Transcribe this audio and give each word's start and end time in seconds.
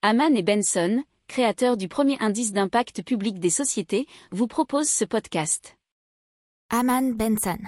Haman 0.00 0.36
et 0.36 0.44
Benson, 0.44 1.02
créateurs 1.26 1.76
du 1.76 1.88
premier 1.88 2.16
indice 2.20 2.52
d'impact 2.52 3.02
public 3.02 3.40
des 3.40 3.50
sociétés, 3.50 4.06
vous 4.30 4.46
proposent 4.46 4.88
ce 4.88 5.04
podcast. 5.04 5.76
Haman 6.70 7.14
Benson. 7.14 7.58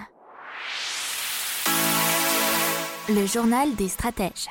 Le 3.09 3.25
journal 3.25 3.75
des 3.75 3.89
stratèges. 3.89 4.47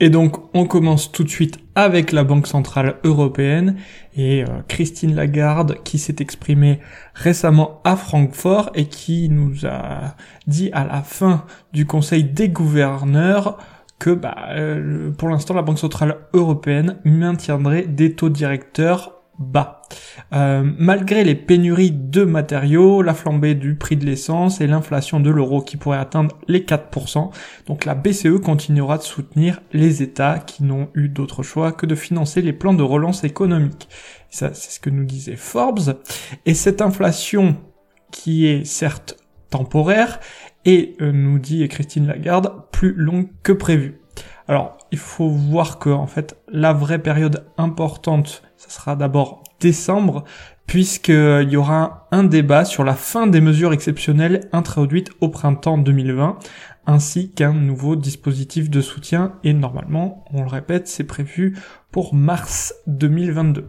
Et 0.00 0.10
donc 0.10 0.54
on 0.54 0.66
commence 0.66 1.10
tout 1.10 1.24
de 1.24 1.30
suite 1.30 1.60
avec 1.74 2.12
la 2.12 2.24
Banque 2.24 2.46
Centrale 2.46 2.98
Européenne 3.04 3.78
et 4.14 4.42
euh, 4.42 4.60
Christine 4.68 5.14
Lagarde 5.14 5.82
qui 5.84 5.98
s'est 5.98 6.16
exprimée 6.20 6.80
récemment 7.14 7.80
à 7.84 7.96
Francfort 7.96 8.70
et 8.74 8.86
qui 8.86 9.30
nous 9.30 9.64
a 9.64 10.14
dit 10.46 10.68
à 10.74 10.84
la 10.84 11.02
fin 11.02 11.46
du 11.72 11.86
Conseil 11.86 12.24
des 12.24 12.50
gouverneurs 12.50 13.56
que 14.02 14.10
bah, 14.10 14.34
euh, 14.48 15.12
pour 15.12 15.28
l'instant 15.28 15.54
la 15.54 15.62
Banque 15.62 15.78
Centrale 15.78 16.16
Européenne 16.32 16.96
maintiendrait 17.04 17.82
des 17.82 18.16
taux 18.16 18.30
directeurs 18.30 19.22
bas. 19.38 19.82
Euh, 20.32 20.68
malgré 20.76 21.22
les 21.22 21.36
pénuries 21.36 21.92
de 21.92 22.24
matériaux, 22.24 23.00
la 23.00 23.14
flambée 23.14 23.54
du 23.54 23.76
prix 23.76 23.96
de 23.96 24.04
l'essence 24.04 24.60
et 24.60 24.66
l'inflation 24.66 25.20
de 25.20 25.30
l'euro 25.30 25.62
qui 25.62 25.76
pourrait 25.76 25.98
atteindre 25.98 26.36
les 26.48 26.64
4%, 26.64 27.30
donc 27.66 27.84
la 27.84 27.94
BCE 27.94 28.40
continuera 28.42 28.98
de 28.98 29.04
soutenir 29.04 29.62
les 29.72 30.02
États 30.02 30.40
qui 30.40 30.64
n'ont 30.64 30.88
eu 30.94 31.08
d'autre 31.08 31.44
choix 31.44 31.70
que 31.70 31.86
de 31.86 31.94
financer 31.94 32.42
les 32.42 32.52
plans 32.52 32.74
de 32.74 32.82
relance 32.82 33.22
économique. 33.22 33.88
Ça, 34.30 34.52
c'est 34.52 34.72
ce 34.72 34.80
que 34.80 34.90
nous 34.90 35.04
disait 35.04 35.36
Forbes. 35.36 36.00
Et 36.44 36.54
cette 36.54 36.82
inflation 36.82 37.56
qui 38.10 38.46
est 38.48 38.64
certes 38.64 39.16
temporaire 39.52 40.18
et 40.64 40.96
euh, 41.00 41.12
nous 41.12 41.38
dit 41.38 41.66
Christine 41.68 42.06
Lagarde 42.06 42.52
plus 42.72 42.94
longue 42.94 43.28
que 43.42 43.52
prévu. 43.52 44.00
Alors, 44.48 44.76
il 44.90 44.98
faut 44.98 45.28
voir 45.28 45.78
que 45.78 45.90
en 45.90 46.06
fait 46.06 46.36
la 46.48 46.72
vraie 46.72 46.98
période 46.98 47.46
importante, 47.56 48.42
ça 48.56 48.70
sera 48.70 48.96
d'abord 48.96 49.42
décembre, 49.60 50.24
puisqu'il 50.66 51.48
y 51.48 51.56
aura 51.56 52.08
un 52.10 52.24
débat 52.24 52.64
sur 52.64 52.84
la 52.84 52.94
fin 52.94 53.26
des 53.26 53.40
mesures 53.40 53.72
exceptionnelles 53.72 54.48
introduites 54.52 55.10
au 55.20 55.28
printemps 55.28 55.78
2020, 55.78 56.38
ainsi 56.86 57.30
qu'un 57.30 57.52
nouveau 57.52 57.94
dispositif 57.94 58.70
de 58.70 58.80
soutien, 58.80 59.34
et 59.44 59.52
normalement, 59.52 60.24
on 60.32 60.42
le 60.42 60.48
répète, 60.48 60.88
c'est 60.88 61.04
prévu 61.04 61.56
pour 61.90 62.14
mars 62.14 62.74
2022. 62.88 63.68